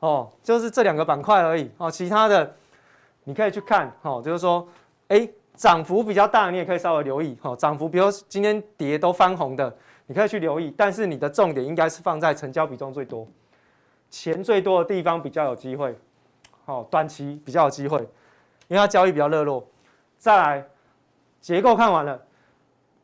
[0.00, 2.54] 哦，就是这两个板块而已哦，其他的
[3.24, 4.68] 你可以去看哦，就是说，
[5.08, 7.56] 哎，涨幅比较大，你也可以稍微留意哦。
[7.56, 9.74] 涨幅，比如今天跌都翻红的，
[10.06, 13.26] 你可以去留意，但是你的重点应该是放在成交比重最多、
[14.10, 15.96] 钱最多的地方比较有机会，
[16.66, 17.98] 哦，短期比较有机会，
[18.68, 19.66] 因为它交易比较热络。
[20.18, 20.66] 再来，
[21.40, 22.22] 结构看完了，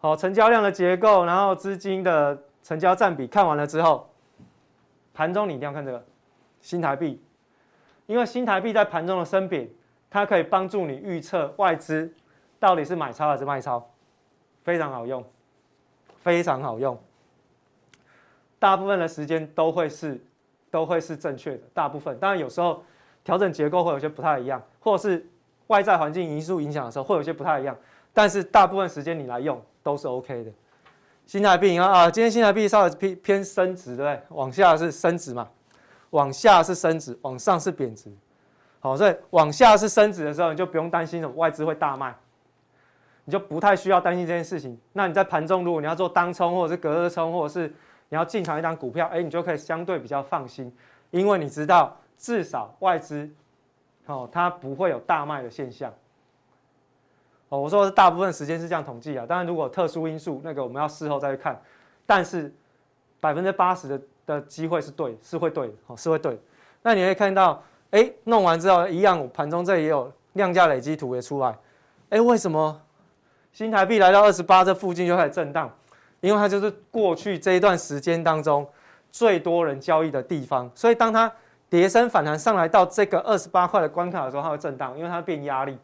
[0.00, 4.10] 好，成交量的结构，然后资金的成交占比看完了之后，
[5.12, 6.04] 盘中你一定要看这个。
[6.60, 7.20] 新台币，
[8.06, 9.68] 因为新台币在盘中的升贬，
[10.08, 12.14] 它可以帮助你预测外资
[12.60, 13.84] 到底是买超还是卖超，
[14.62, 15.24] 非常好用，
[16.22, 16.96] 非常好用。
[18.60, 20.24] 大部分的时间都会是
[20.72, 22.82] 都会是正确的，大部分当然有时候
[23.22, 25.24] 调整结构会有些不太一样，或者是
[25.68, 27.76] 外在环境因素影响的时候会有些不太一样，
[28.12, 30.50] 但是大部分时间你来用都是 OK 的。
[31.26, 34.22] 新台币啊，今天新台币稍微偏偏升值，对不对？
[34.30, 35.48] 往下是升值嘛。
[36.10, 38.10] 往下是升值，往上是贬值，
[38.80, 42.14] 好，所以往下是升值的时候，你就不用担心什么外资会大卖，
[43.24, 44.78] 你就不太需要担心这件事情。
[44.92, 47.72] 那你在盘中，如果你要做当冲或者是隔日冲，或者是
[48.12, 50.70] 你要进场一档股票，哎，你就可以相对比较放心，
[51.10, 53.26] 因为你知道至少外资，
[54.04, 55.90] 哦，它不会有大卖的现象。
[57.48, 61.58] 哦，我说的大部分时间是这样统计啊，当然如果特殊因素，那个我们要事后再去看，
[62.04, 62.54] 但是
[63.18, 64.00] 百分之八十的。
[64.24, 66.40] 的机会是对，是会对的，哦，是会对。
[66.80, 71.58] 那你会看到，哎，弄完之后一样，盘中这也有量价累积图也出来，
[72.10, 72.80] 哎，为什么
[73.52, 75.68] 新台币来到二十八这附近就开始震荡？
[76.22, 78.66] 因为它就是过去这一段时间当中
[79.10, 81.30] 最多人交易的地方，所以当它
[81.68, 85.76] 跌升反弹上来到这个二十八块的关卡的时候，它会震荡，因为它会变压力，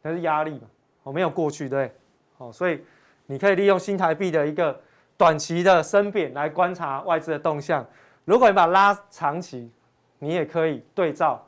[0.00, 0.68] 它是压力嘛，
[1.02, 1.92] 哦，没有过去，对，
[2.38, 2.80] 哦，所以
[3.26, 4.80] 你可以利用新台币的一个。
[5.16, 7.86] 短期的升贬来观察外资的动向，
[8.24, 9.70] 如果你把它拉长期，
[10.18, 11.40] 你也可以对照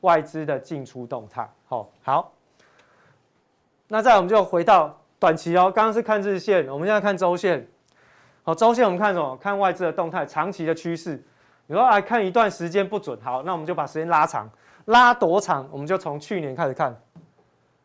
[0.00, 1.48] 外资的进出动态。
[1.64, 2.32] 好，好，
[3.86, 5.70] 那再我们就回到短期哦。
[5.72, 7.64] 刚刚是看日线，我们现在看周线。
[8.42, 9.36] 好，周线我们看什么？
[9.36, 11.22] 看外资的动态，长期的趋势。
[11.68, 14.50] 你说来看一段时间不准，好，那我们就把时间拉长，
[14.86, 15.68] 拉多长？
[15.70, 17.00] 我们就从去年开始看，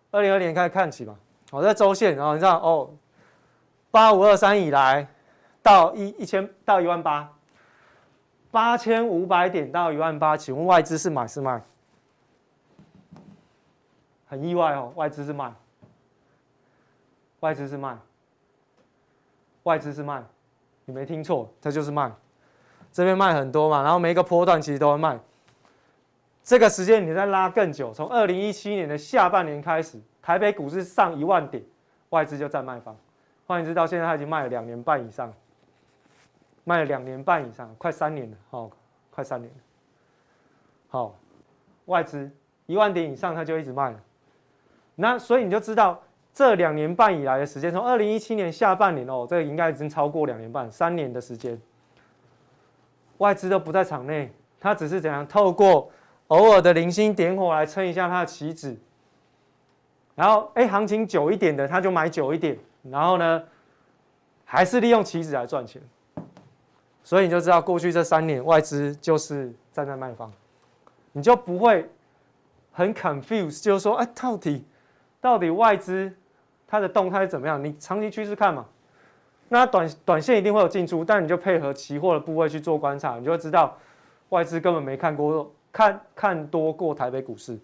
[0.10, 1.16] 二零二年开始看起嘛。
[1.52, 2.90] 好，在周线，然后你知道哦，
[3.92, 5.08] 八五二三以来。
[5.62, 7.30] 到一一千到一万八，
[8.50, 11.62] 八千五百点到一万八，请问外资是买是卖？
[14.30, 15.52] 很意外哦，外资是卖，
[17.48, 17.98] 外资是卖，
[19.64, 20.22] 外资是卖，
[20.84, 22.12] 你没听错，这就是卖，
[22.92, 25.18] 这边卖很多嘛，然后每一个波段其实都会卖。
[26.44, 31.64] 这个时间你再拉更久，从二零一七年的下半年开始，台北股市上一万点，
[32.10, 32.94] 外资就在卖方，
[33.46, 35.34] 换言之，到现在他已经卖了两年半以上。
[36.66, 38.70] 卖了两年半以上，快三年了，哦，
[39.10, 39.60] 快三年了。
[40.90, 41.16] 好，
[41.86, 42.30] 外资
[42.66, 44.00] 一万点以上，它就一直卖了。
[44.96, 46.04] 那所以你就知道，
[46.38, 51.60] 这两年半以来的时间，从二零一七年下半年哦，这个应该已经超过两年半，三年的时间，
[53.18, 55.90] 外资都不在场内，他只是怎样透过
[56.28, 58.78] 偶尔的零星点火来撑一下他的期指。
[60.14, 63.44] 然后，哎，行情久一点的，他就买久一点，然后呢，
[64.46, 65.82] 还是利用期指来赚钱。
[67.04, 70.32] 所以你就知道，过去这三年外资就是站在卖方，
[71.14, 71.90] 你就不会
[72.72, 74.64] 很 confuse 就是说，哎，到底
[75.20, 76.14] 到底外资
[76.68, 77.64] 它的动态是怎么样？
[77.64, 78.66] 你长期趋势看嘛，
[79.50, 83.78] 那短短线一定会有进出，但你就配合期货的部位去做观察，你就会知道
[84.30, 87.58] 外资根本没看过看看多过台北股市。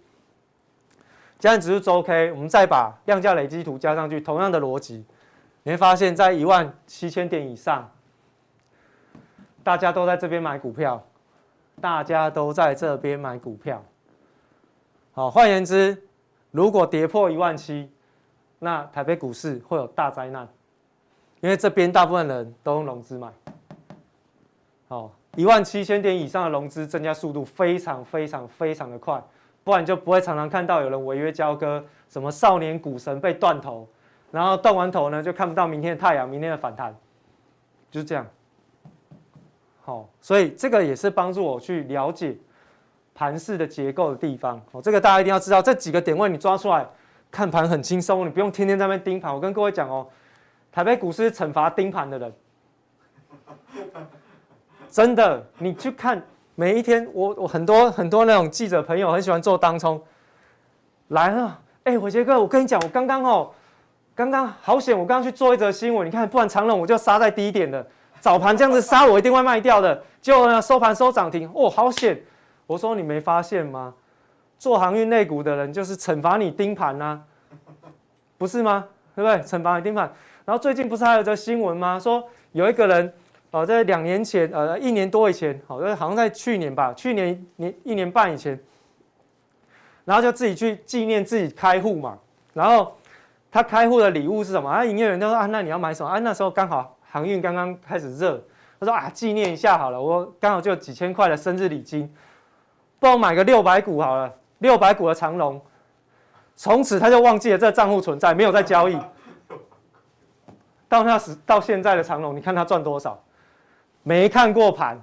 [1.39, 5.03] 加权指数周 K，我们再把量价累积图加上去，同样的逻辑，
[5.63, 7.91] 你会发现在一万七千点以上。
[9.61, 11.01] 大家都在这边买股票，
[11.79, 13.83] 大家都在这边买股票。
[15.13, 16.03] 好，换言之，
[16.51, 17.89] 如果跌破一万七，
[18.63, 20.47] 那台北股市会有大灾难，
[21.41, 23.27] 因为这边大部分人都用融资买。
[24.87, 29.21] 好，一万七千点以上的融资增加速度非常非常非常的快，
[29.63, 33.87] 不然就不会常常看到有人违约交割，什么少年股神被断头，
[34.31, 36.95] 然后断完头呢就看不到明天的太阳，明天的反弹，
[37.91, 38.25] 就是这样。
[39.81, 42.37] 好，所以这个也是帮助我去了解
[43.13, 44.61] 盘势的结构的地方。
[44.71, 46.87] 哦，这个大家一定要知道，这几个点位你抓出来
[47.33, 49.33] 看盘很轻松，你不用天天在那边盯盘。
[49.33, 50.07] 我跟各位讲哦，
[50.71, 52.33] 台北股市惩罚盯盘的人，
[54.87, 56.21] 真的，你去看
[56.53, 59.99] 每一天，我我很多很多那种记者朋友很喜欢做当冲，
[61.07, 63.49] 来了，哎，伟杰哥，我跟你讲，我刚刚哦，
[64.13, 67.83] 刚刚好险，我刚刚去做一则新闻，你看，不然长荣我就杀在低点了，
[68.19, 72.21] 早盘这样子杀我一定会卖掉的，结果呢收盘收涨停，哦，好险！
[72.67, 73.91] 我说你没发现吗？
[74.57, 77.21] 做航运类股的人就是惩罚你盯盘呐，
[78.37, 78.85] 不是吗？
[79.15, 79.37] 对不对？
[79.43, 80.11] 惩罚你盯盘。
[80.45, 81.99] 然后最近不是还有则新闻吗？
[81.99, 83.13] 说有一个人，
[83.51, 88.59] 哦，在两年前，呃，一年多以前，好，好像在去年吧，去年年一年半以前，
[90.05, 92.17] 然后就自己去纪念自己开户嘛。
[92.53, 92.95] 然后
[93.51, 94.69] 他开户的礼物是什么？
[94.69, 96.09] 啊，营业员就说啊，那你要买什么？
[96.09, 98.41] 啊，那时候刚好航运刚刚开始热，
[98.79, 102.13] 他说啊，纪念一下好了，我刚好就几千块的生日礼金，
[102.99, 105.61] 帮我买个六百股好了，六百股的长龙。
[106.55, 108.97] 从此他就忘记了这个账户存在，没有在交易。
[110.87, 113.21] 到那时到现在的长龙，你看他赚多少？
[114.03, 114.99] 没看过盘，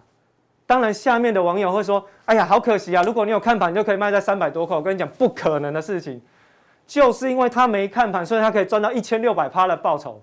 [0.67, 3.03] 当然下面的网友会说：“哎呀，好可惜啊！
[3.03, 6.23] 如果你有看盘，就可以卖在三百多块。”我跟你讲，不可能的事情，
[6.87, 10.23] 就是因为他没看盘，所以他可以赚到一千六百趴的报酬。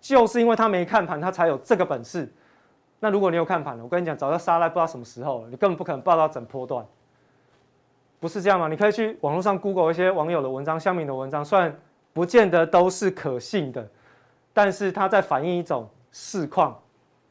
[0.00, 2.32] 就是因为他没看盘，他才有这个本事。
[2.98, 6.84] 那如果你有看盘，我跟你讲，早就杀来不知道什么时候了，你根本不可能报到整波段。
[8.20, 8.68] 不是这样吗？
[8.68, 11.76] 你可以去网络上 Google 一些网友的文章、乡民的文章，虽然
[12.12, 13.88] 不见得都是可信的。
[14.52, 16.76] 但是它在反映一种市况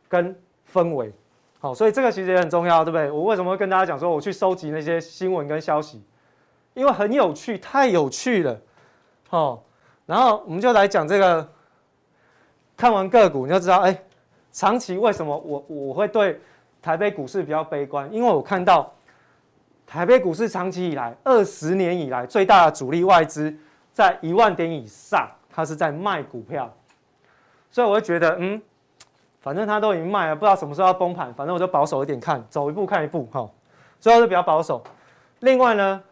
[0.08, 0.34] 跟
[0.72, 1.14] 氛围，
[1.60, 3.12] 好，所以这个其实也很重要，对不对？
[3.12, 6.02] 我为什么会跟大家讲说我去收集那些新闻跟消息？
[6.76, 8.58] 因为很有趣，太有趣了，
[9.28, 9.62] 好，
[10.06, 11.46] 然后我们就来讲这个，
[12.78, 14.02] 看完个股你就知道，哎，
[14.54, 16.40] 长期为什么我我会对
[16.82, 18.12] 台北股市比较悲观？
[18.14, 18.90] 因为我看到
[19.90, 23.52] 台北股市长期以来二十年以来最大的主力外资
[23.92, 26.72] 在一万点以上，它是在卖股票。
[27.72, 28.62] 所以我会觉得，嗯，
[29.42, 33.50] 反正它都已经卖了，不知道什么时候要崩盘，反正我就保守一点看，走一步看一步，哈，
[34.00, 34.80] 最后是比较保守。
[35.40, 36.04] 另外呢，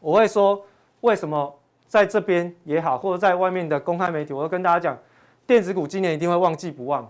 [0.00, 0.60] 我会说
[1.02, 1.56] 为什么
[1.86, 4.98] 在这边也好，或者在外面的公开媒体，我会跟大家讲，
[5.46, 7.08] 电子股今年一定会旺季不旺。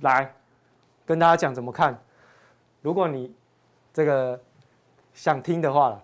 [0.00, 0.34] 来
[1.06, 1.98] 跟大家讲怎么看。
[2.82, 3.34] 如果你
[3.90, 4.38] 这个
[5.14, 6.02] 想听的话了，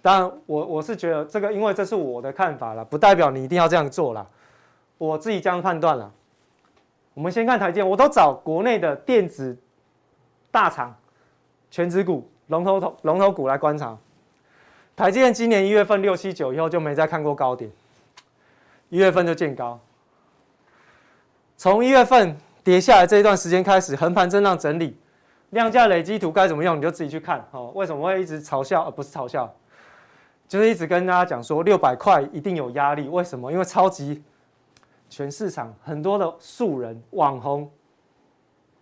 [0.00, 4.24] 当然我我是觉得这个，因为这是我的看法了，不代表你一定要这样做了，
[4.98, 6.12] 我自己这样判断了。
[7.14, 9.56] 我们先看台积，我都找国内的电子
[10.50, 10.94] 大厂、
[11.70, 13.96] 权值股、龙头头龙头股来观察。
[14.94, 17.70] 台积电今年一月份六七九以后就没再看过高点，
[18.90, 19.78] 一月份就见高。
[21.56, 24.96] 从一月份跌下来这一段时间开始，横盘震荡整理，
[25.52, 27.72] 量价累积图该怎么用你就自己去看哦。
[27.74, 28.82] 为什么会一直嘲笑？
[28.82, 29.50] 而不是嘲笑，
[30.46, 33.08] 就是一直跟大家讲说六百块一定有压力。
[33.08, 33.50] 为什么？
[33.50, 34.22] 因为超级。
[35.10, 37.70] 全市场很多的素人网红，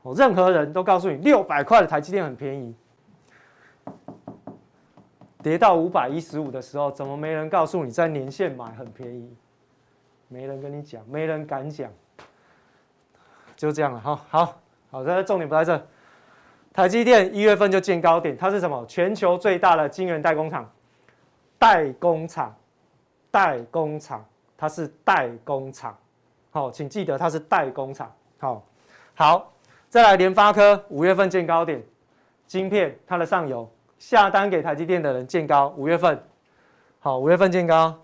[0.03, 2.73] 哦，任何人都告诉你六百块的台积电很便宜，
[5.43, 9.37] 跌到五百一十五的时候，怎么没人告诉你在年线买很便宜？
[10.29, 11.91] 没人跟你讲，没人敢讲，
[13.57, 13.99] 就这样了。
[13.99, 14.57] 好好
[14.93, 15.87] 好，这重点不在这。
[16.73, 18.85] 台积电一月份就见高点，它是什么？
[18.87, 20.71] 全球最大的晶圆代工厂，
[21.59, 22.55] 代工厂，
[23.31, 24.25] 代工厂，
[24.57, 25.97] 它是代工厂。
[26.53, 28.13] 好，请记得它是代工厂。
[28.39, 28.65] 好，
[29.15, 29.53] 好，
[29.89, 31.83] 再来联发科五月份见高点，
[32.47, 36.23] 晶片它的上游下单给台积电的人见高，五月份，
[37.01, 37.97] 好，五月份见高。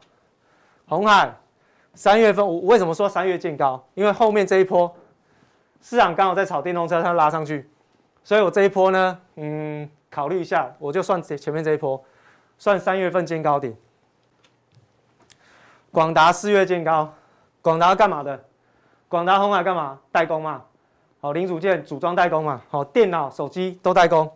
[0.89, 1.33] 鸿海
[1.95, 3.83] 三月份，我为什么说三月见高？
[3.95, 4.93] 因为后面这一波
[5.81, 7.69] 市场刚好在炒电动车，它拉上去，
[8.27, 12.05] 所以我这一波呢，嗯，考虑一下，我就算前面这一波，
[12.59, 13.73] 算三月份见高点。
[15.93, 17.15] 广达四月见高。
[17.63, 18.45] 广达干嘛的？
[19.07, 20.01] 广达鸿海干嘛？
[20.11, 20.65] 代工嘛，
[21.21, 24.29] 好，零组件组装代工嘛，好，电脑、手机都代工。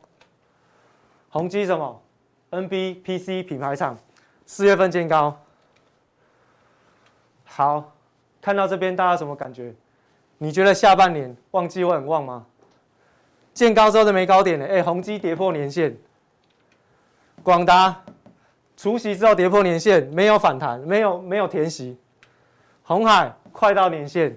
[1.28, 2.01] 宏基什么
[2.53, 3.99] ？NB PC 品牌厂，
[4.47, 5.36] 四月份见高。
[7.45, 7.93] 好，
[8.41, 9.74] 看到这边大家什么感觉？
[10.38, 12.47] 你觉得下半年旺季会很旺吗？
[13.61, 15.94] 见高之后就没高点了，哎，宏基跌破年线。
[17.42, 18.02] 广达
[18.74, 21.94] 除夕之后跌破年线，没有反弹，没有没有填息。
[22.82, 24.34] 鸿海快到年线，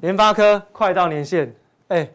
[0.00, 1.54] 联发科快到年线，
[1.88, 2.08] 哎，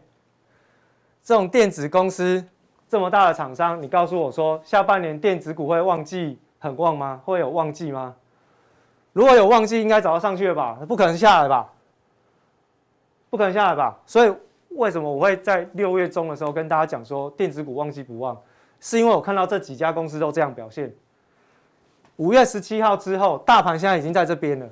[1.22, 2.44] 这种电子公司
[2.88, 7.22] 这么大的厂商，你告诉我说下半年电子股会旺季很旺吗？
[7.24, 8.16] 会有旺季吗？
[9.12, 10.76] 如果有旺季，应该早就上去了吧？
[10.88, 11.70] 不可能下来吧？
[13.30, 13.96] 不可能下来吧？
[14.06, 14.34] 所以
[14.74, 18.36] 为什么我会在六月中的时候跟大家讲说电子股旺季不旺？
[18.80, 20.92] 是因为我看到这几家公司都这样表现。
[22.16, 24.68] 五月十七号之后，大盘现在已经在这边了，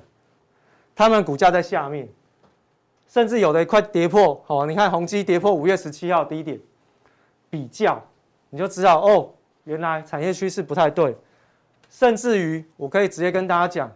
[0.95, 2.07] 他们股价在下面，
[3.07, 4.39] 甚至有的快跌破。
[4.45, 6.59] 好，你看宏基跌破五月十七号低点，
[7.49, 8.01] 比较
[8.49, 9.29] 你就知道哦，
[9.63, 11.17] 原来产业趋势不太对，
[11.89, 13.91] 甚至于我可以直接跟大家讲，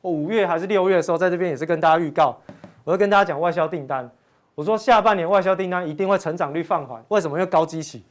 [0.00, 2.38] 我五月还是六月的时候，在这边也是跟大家预告，
[2.84, 4.10] 我会跟大家讲外销订单。
[4.56, 7.36] 我说下半年外销订单一定会成长率放缓，为什么？
[7.36, 8.02] 因为高基期，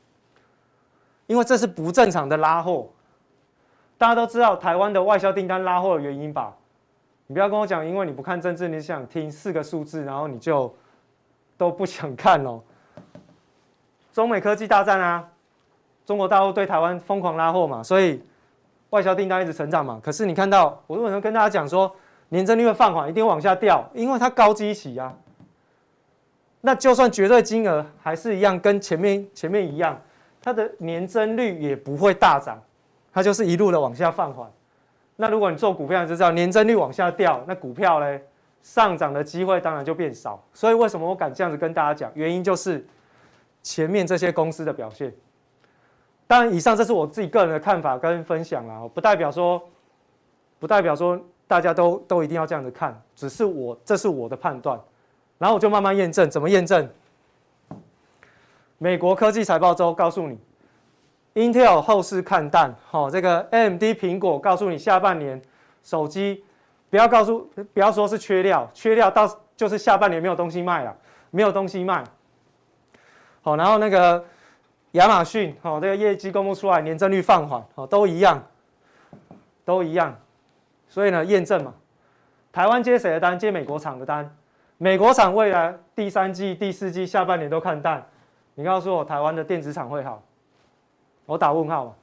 [1.26, 2.88] 因为这是不正常的拉货。
[3.98, 6.54] 大家都知道台湾的外销订单拉货的原因吧？
[7.26, 10.72] 你不要跟我讲，因为你不看政治，你想听四个数字，然后你就
[11.58, 12.62] 都不想看哦。
[14.14, 15.28] 中美科技大战啊，
[16.06, 18.22] 中国大陆对台湾疯狂拉货嘛，所以
[18.92, 20.00] 外销订单一直成长嘛。
[20.04, 21.92] 可是你看到，我为什么跟大家讲说
[22.30, 23.84] 年增率会放缓，一定会往下掉？
[23.96, 25.12] 因为它高基期啊。
[26.66, 30.02] 那就算绝对金额还是一样，跟前面前面一样，
[30.42, 32.60] 它的年增率也不会大涨，
[33.14, 34.52] 它就是一路的往下放缓。
[35.16, 38.20] 那如果你做股票，你就知道年增率往下掉，那股票呢，
[38.64, 40.44] 上涨的机会当然就变少。
[40.56, 42.12] 所以为什么我敢这样子跟大家讲？
[42.16, 42.84] 原因就是
[43.62, 45.14] 前面这些公司的表现。
[46.26, 49.62] 当然，以上这是我自己个人的看法跟分享啦，不代表说，
[50.58, 54.80] 不代表说大家都都一定要这样子看，只是我这是我的判断，
[55.38, 56.30] 然后我就慢慢验证。
[56.30, 56.90] 怎么验证？
[58.78, 60.38] 美国科技财报周告诉你。
[61.36, 65.42] Intel 后市看淡，好，这个 AMD 苹果告诉你下半年
[65.84, 66.42] 手机
[66.90, 70.96] 不要告诉不要说是缺料，缺料到就是下半年没有东西卖了，
[71.32, 72.02] 没有东西卖。
[73.42, 74.24] 好，然后那个
[74.92, 78.42] 亚马逊，好，这个业绩公布出来，年增率放缓，好，都一样，
[79.66, 80.18] 都一样。
[80.88, 81.74] 所以呢，验证嘛，
[82.54, 83.38] 台湾接谁的单？
[83.38, 84.34] 接美国厂的单，
[84.78, 88.06] 美国厂未来第三季、第四季下半年都看淡，
[88.56, 90.22] 你告诉我台湾的电子厂会好？
[91.26, 91.96] 我打问号嘛，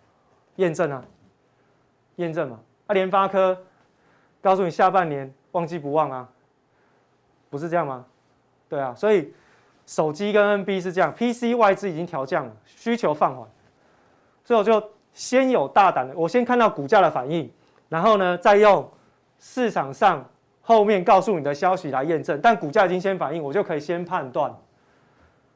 [0.56, 1.04] 验证啊，
[2.16, 2.58] 验证嘛。
[2.86, 3.56] 啊，联发科
[4.40, 6.28] 告诉你下半年旺季不旺啊，
[7.50, 8.04] 不是这样吗？
[8.68, 9.32] 对啊，所以
[9.86, 13.46] 手机跟 NB 是这样，PC 外资已经调降了，需求放缓，
[14.44, 17.52] 所以我就先有大胆的，我先看到股价的反应，
[17.90, 18.90] 然后呢，再用
[19.38, 20.26] 市场上
[20.62, 22.40] 后面告诉你的消息来验证。
[22.42, 24.54] 但股价已经先反应，我就可以先判断，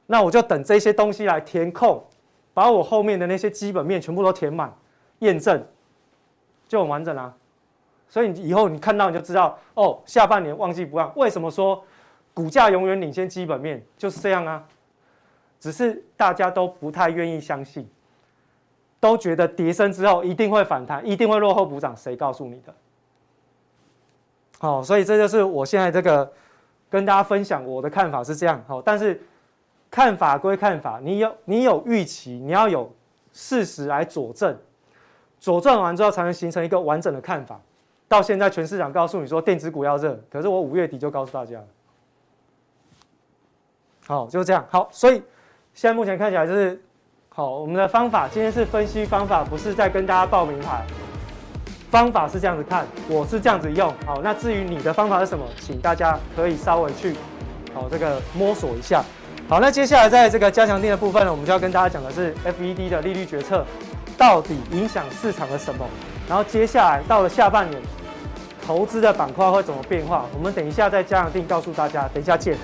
[0.06, 2.04] 那我就等这些东西来填空。
[2.52, 4.74] 把我后面的那些基本面全部都填满，
[5.18, 5.62] 验证
[6.66, 7.34] 就很完整啦。
[8.08, 11.12] 所以你以后你看到你就知道哦，下半年旺季不旺。
[11.16, 11.84] 为什么说
[12.32, 13.84] 股价永远领先基本面？
[13.98, 14.64] 就是这样啊。
[15.60, 17.86] 只是大家都不太愿意相信，
[19.00, 21.94] 都觉得跌深之后一定会反弹，一定会落后补涨。
[21.94, 22.74] 谁告诉你的？
[24.58, 26.30] 好，所以这就是我现在这个
[26.90, 28.62] 跟大家分享我的看法是这样。
[28.66, 29.20] 好，但是。
[29.88, 32.92] 看法归看法，你有你有预期，你要有
[33.32, 34.54] 事实来佐证，
[35.38, 37.58] 佐证完之后才能形成一个完整的看法。
[38.08, 41.62] 到现在全市场告诉你说电子股要热，可是我五月底就告诉大家，
[44.06, 44.66] 好，就是这样。
[44.68, 45.22] 好，所以
[45.72, 46.78] 现在目前看起来就是
[47.28, 50.84] 好，我们的方法今天是分析方法，不是在跟大家报名牌。
[51.90, 53.92] 方法是这样子看，我是这样子用。
[54.04, 57.14] 好，那至于你的方法是什么，请大家可以稍微去
[57.72, 59.04] 好这个摸索一下。
[59.48, 63.64] 好，那接下来在这个加强定的部分呢，我们就要跟大家讲的是 FED 的利率决策
[64.18, 65.86] 到底影响市场的什么？
[66.28, 67.80] 然后接下来到了下半年，
[68.66, 70.24] 投资的板块会怎么变化？
[70.34, 72.58] 我们等一下在加强定告诉大家，等一下见。